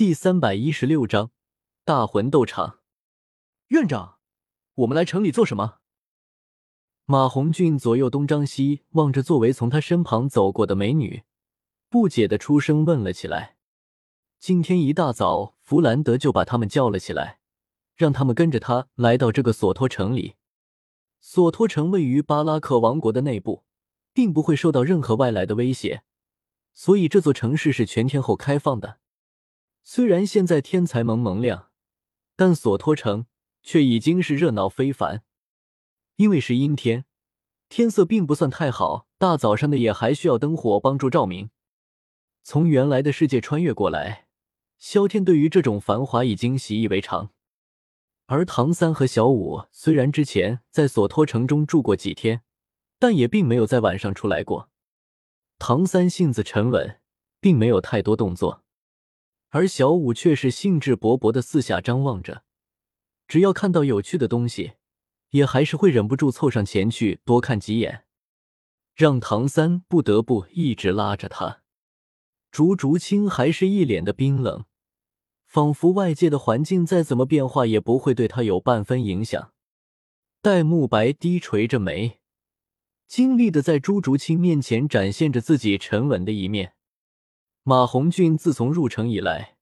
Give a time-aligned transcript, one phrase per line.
[0.00, 1.30] 第三百一十六章
[1.84, 2.78] 大魂斗场。
[3.68, 4.16] 院长，
[4.76, 5.80] 我们来城里做什么？
[7.04, 11.24] 马红俊左右东张西望着作为从他身旁走过的美女，
[11.90, 13.58] 不解的出声问了起来。
[14.38, 17.40] 今天一大早，弗兰德就把他们叫了起来，
[17.94, 20.36] 让他们跟着他来到这个索托城里。
[21.20, 23.64] 索托城位于巴拉克王国的内部，
[24.14, 26.04] 并不会受到任何外来的威胁，
[26.72, 28.98] 所以这座城市是全天候开放的。
[29.92, 31.70] 虽然现在天才蒙蒙亮，
[32.36, 33.26] 但索托城
[33.60, 35.24] 却已经是热闹非凡。
[36.14, 37.06] 因为是阴天，
[37.68, 41.50] 天色并不算太好，大早上的也还需要灯火帮助照明。
[42.44, 44.28] 从原来的世界穿越过来，
[44.78, 47.30] 萧天对于这种繁华已经习以为常。
[48.26, 52.42] 而唐三和小五虽然之前在索托城中住过几天，
[53.00, 54.70] 但也并没有在晚上出来过。
[55.58, 57.00] 唐三性子沉稳，
[57.40, 58.62] 并没有太多动作。
[59.50, 62.44] 而小五却是兴致勃勃的四下张望着，
[63.26, 64.72] 只要看到有趣的东西，
[65.30, 68.04] 也还是会忍不住凑上前去多看几眼，
[68.94, 71.62] 让唐三不得不一直拉着他。
[72.52, 74.64] 竹竹清还是一脸的冰冷，
[75.44, 79.52] 仿佛外界的环境再怎么变化也不会对他有半分影响。
[80.40, 82.20] 戴沐白低垂着眉，
[83.06, 86.74] 尽力的在朱竹清面前展现着自己沉稳的一面。
[87.62, 89.56] 马红俊自从入城以来，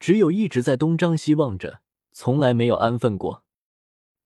[0.00, 3.44] 只有一直在东张西望着，从来没有安分过。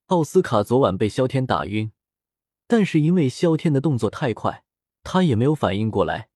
[0.07, 1.91] 奥斯卡昨晚被萧天打晕，
[2.69, 4.63] 但是因为萧天的动作太快，
[5.03, 6.29] 他也没有反应过来。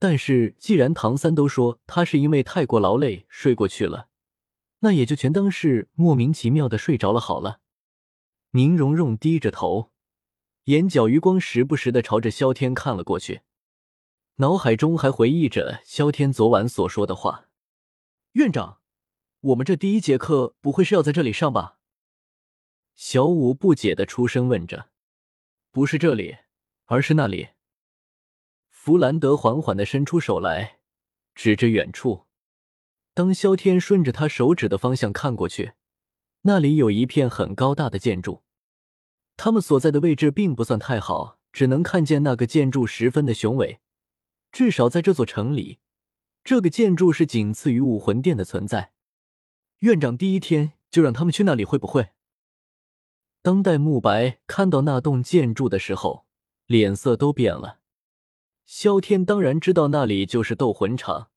[0.00, 4.08] 但是既然唐三都说他是因为太过劳累睡过去了，
[4.80, 7.60] 那也就全当是莫名其妙的睡着了好了。
[8.50, 9.92] 宁荣荣低着头，
[10.64, 13.42] 眼角余光时不时的朝着萧天看了过去。
[14.40, 17.48] 脑海中还回忆着萧天昨晚所说的话。
[18.32, 18.80] 院长，
[19.40, 21.76] 我们这第一节课不会是要在这里上吧？
[22.94, 24.88] 小五不解的出声问着。
[25.70, 26.38] 不是这里，
[26.86, 27.48] 而是那里。
[28.70, 30.78] 弗兰德缓缓的伸出手来，
[31.34, 32.24] 指着远处。
[33.12, 35.72] 当萧天顺着他手指的方向看过去，
[36.42, 38.42] 那里有一片很高大的建筑。
[39.36, 43.80] 他们所在的位置并不算太好，只能看见那个建筑十分的雄伟。
[44.52, 45.78] 至少在这座城里，
[46.42, 48.92] 这个建筑是仅次于武魂殿的存在。
[49.78, 52.10] 院长第一天就让他们去那里，会不会？
[53.42, 56.26] 当戴沐白看到那栋建筑的时候，
[56.66, 57.78] 脸色都变了。
[58.66, 61.30] 萧天当然知道那里就是斗魂场，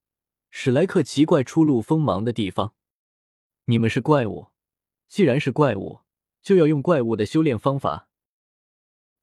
[0.50, 2.74] 史莱克奇怪初露锋芒的地方。
[3.66, 4.48] 你们是怪物，
[5.08, 6.02] 既然是怪物，
[6.42, 8.10] 就要用怪物的修炼方法。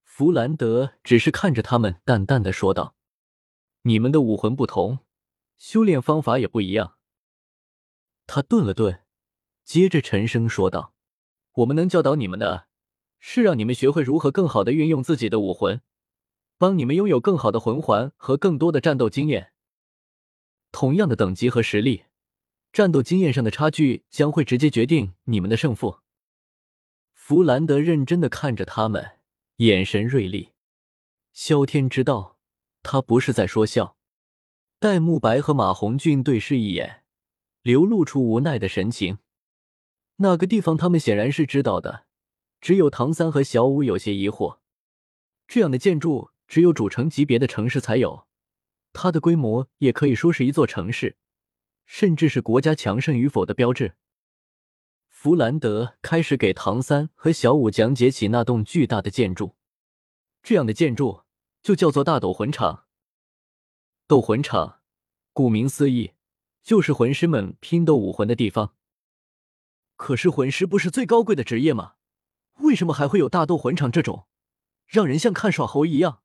[0.03, 2.97] 弗兰德只是看着他们，淡淡的说道。
[3.83, 4.99] 你们的武魂不同，
[5.57, 6.99] 修炼方法也不一样。
[8.27, 9.05] 他顿了顿，
[9.65, 10.95] 接着沉声说道
[11.57, 12.69] ：“我们能教导你们的，
[13.19, 15.81] 是让你们学会如何更好的运用自己的武魂，
[16.59, 19.53] 帮你们拥有更好的魂环和更多的战斗经验。
[20.73, 22.05] 同样的等级和实力，
[22.73, 26.01] 战斗经验上的差距将会直接决定你们的胜负。”
[27.15, 29.19] 弗兰德认真的看着他们，
[29.57, 30.51] 眼神锐利。
[31.33, 32.40] 萧天知道。
[32.83, 33.97] 他不是在说笑。
[34.79, 37.05] 戴沐白和马红俊对视一眼，
[37.61, 39.19] 流露出无奈的神情。
[40.17, 42.07] 那个地方他们显然是知道的，
[42.61, 44.59] 只有唐三和小五有些疑惑。
[45.47, 48.27] 这样的建筑只有主城级别的城市才有，
[48.93, 51.17] 它的规模也可以说是一座城市，
[51.85, 53.97] 甚至是国家强盛与否的标志。
[55.09, 59.57] 弗兰德开始给唐三和小五讲解起那栋巨大的建筑。
[60.43, 61.25] 这样的建筑。
[61.63, 62.87] 就叫做大斗魂场。
[64.07, 64.81] 斗魂场，
[65.33, 66.15] 顾名思义，
[66.63, 68.75] 就是魂师们拼斗武魂的地方。
[69.97, 71.95] 可是魂师不是最高贵的职业吗？
[72.59, 74.27] 为什么还会有大斗魂场这种
[74.87, 76.23] 让人像看耍猴一样，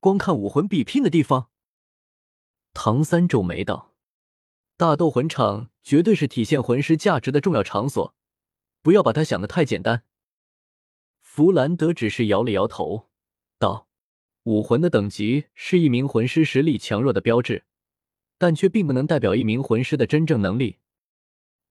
[0.00, 1.50] 光看武魂比拼的地方？
[2.72, 3.94] 唐三皱眉道
[4.76, 8.14] ：“大斗魂场绝对是体现魂师价值的重要场所，
[8.82, 10.04] 不要把它想的太简单。”
[11.20, 13.10] 弗兰德只是摇了摇头，
[13.58, 13.85] 道。
[14.46, 17.64] 武魂的等级是一名魂师实力强弱的标志，
[18.38, 20.78] 但却并不能代表一名魂师的真正能力。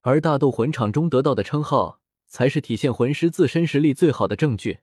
[0.01, 4.79] 而大斗魂场中得到的称号，才是体现魂师自身实力最好的证据。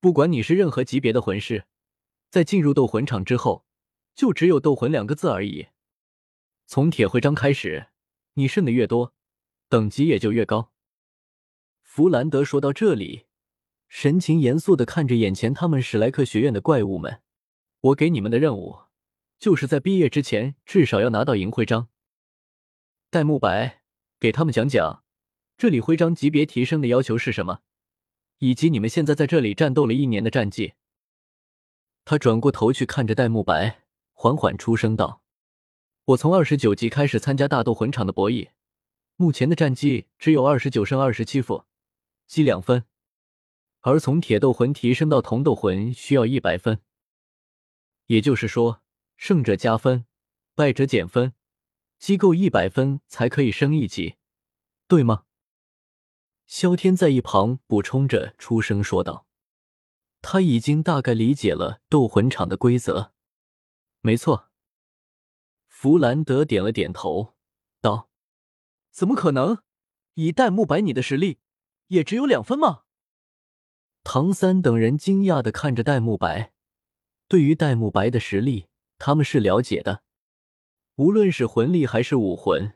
[0.00, 1.66] 不管你是任何级别的魂师，
[2.28, 3.64] 在进入斗魂场之后，
[4.16, 5.68] 就只有斗魂两个字而已。
[6.66, 7.90] 从铁徽章开始，
[8.32, 9.14] 你剩的越多，
[9.68, 10.72] 等级也就越高。
[11.82, 13.23] 弗兰德说到这里。
[13.94, 17.22] 神情严肃的看着眼前他们史莱克学院的怪物们，
[17.80, 18.80] 我给你们的任务，
[19.38, 21.86] 就是在毕业之前至少要拿到银徽章。
[23.08, 23.82] 戴沐白，
[24.18, 25.04] 给他们讲讲，
[25.56, 27.60] 这里徽章级别提升的要求是什么，
[28.38, 30.72] 以及你们现在在这里战斗了一年的战绩。
[32.04, 35.22] 他转过头去看着戴沐白，缓缓出声道
[36.06, 38.48] ：“我从二十九级开始参加大斗魂场的博弈，
[39.14, 41.66] 目前的战绩只有二十九胜二十七负，
[42.26, 42.84] 积两分。
[43.86, 46.80] 而从铁斗魂提升到铜斗魂需要一百分，
[48.06, 48.82] 也就是说，
[49.18, 50.06] 胜者加分，
[50.54, 51.34] 败者减分，
[51.98, 54.16] 积够一百分才可以升一级，
[54.88, 55.24] 对吗？”
[56.48, 59.26] 萧天在一旁补充着，出声说道。
[60.22, 63.12] 他已经大概理解了斗魂场的规则，
[64.00, 64.48] 没错。
[65.68, 67.34] 弗兰德点了点头，
[67.82, 68.08] 道
[68.90, 69.62] ：“怎么可能？
[70.14, 71.38] 以戴沐白你的实力，
[71.88, 72.83] 也只有两分吗？”
[74.04, 76.52] 唐三等人惊讶的看着戴沐白，
[77.26, 78.68] 对于戴沐白的实力，
[78.98, 80.02] 他们是了解的，
[80.96, 82.74] 无论是魂力还是武魂，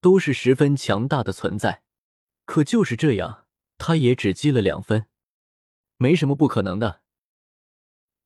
[0.00, 1.82] 都是十分强大的存在。
[2.44, 3.46] 可就是这样，
[3.78, 5.06] 他也只积了两分。
[5.96, 7.00] 没什么不可能的。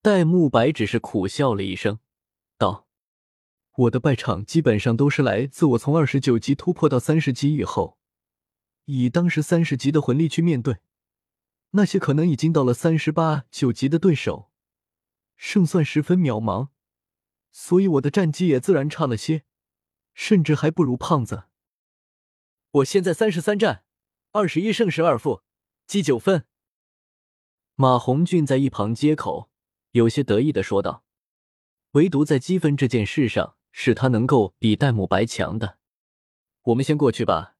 [0.03, 2.01] 戴沐白只是苦笑了一声，
[2.59, 2.89] 道
[3.79, 7.97] ：“我的败场基本上都是来自我从二十九级突破到三十级以后，
[8.87, 10.79] 以当时三十级的魂力去面对
[11.73, 14.51] 那些可能已经到了三十八九级的对手，
[15.37, 16.69] 胜算十分渺茫，
[17.53, 19.45] 所以我的战绩也自然差了些，
[20.15, 21.45] 甚至还不如胖子。
[22.73, 23.85] 我现在三十三战，
[24.33, 25.43] 二十一胜十二负，
[25.87, 26.45] 积九分。”
[27.77, 29.49] 马红俊在一旁接口，
[29.93, 31.05] 有些得意的说道
[31.93, 35.79] ：“唯独在积分这件事上，是他能够比戴沐白强的。
[36.63, 37.57] 我们先过去吧，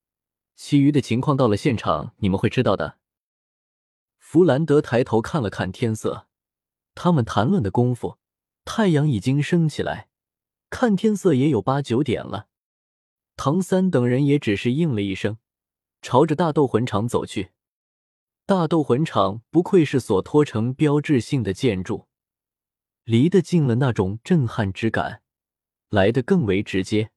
[0.55, 2.99] 其余的情况到了现场你们会知道的。”
[4.33, 6.29] 弗兰德抬头看了看天色，
[6.95, 8.17] 他们谈论的功夫，
[8.65, 10.09] 太阳已经升起来，
[10.71, 12.47] 看天色也有八九点了。
[13.35, 15.39] 唐三等人也只是应了一声，
[16.01, 17.51] 朝着大斗魂场走去。
[18.47, 22.07] 大斗魂场不愧是所托城标志性的建筑，
[23.03, 25.25] 离得近了，那种震撼之感
[25.89, 27.11] 来得更为直接。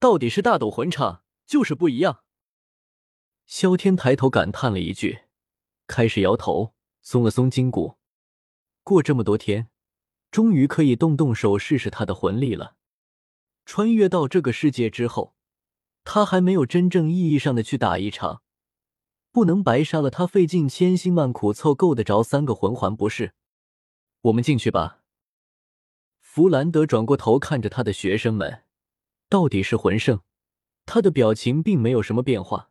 [0.00, 2.24] 到底是大斗魂场，就是不一样。
[3.46, 5.23] 萧天抬头感叹了一句，
[5.86, 7.96] 开始摇头，松了松筋骨。
[8.82, 9.68] 过这么多天，
[10.30, 12.76] 终于可以动动手试试他的魂力了。
[13.64, 15.34] 穿越到这个世界之后，
[16.04, 18.42] 他还没有真正意义上的去打一场。
[19.32, 23.32] 不能白杀了他，费尽千辛万苦凑够得着三个魂环，不是？
[24.22, 25.00] 我们进去吧。
[26.20, 28.64] 弗兰德转过头看着他的学生们，
[29.28, 30.20] 到底是魂圣，
[30.84, 32.70] 他的表情并没有什么变化。